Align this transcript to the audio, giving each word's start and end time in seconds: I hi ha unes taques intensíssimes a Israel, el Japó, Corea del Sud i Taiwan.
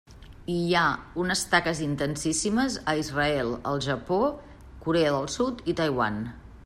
I 0.51 0.53
hi 0.59 0.69
ha 0.77 0.85
unes 1.23 1.43
taques 1.51 1.81
intensíssimes 1.87 2.77
a 2.93 2.95
Israel, 3.03 3.53
el 3.73 3.85
Japó, 3.89 4.21
Corea 4.87 5.13
del 5.19 5.31
Sud 5.39 5.63
i 5.75 5.81
Taiwan. 5.83 6.23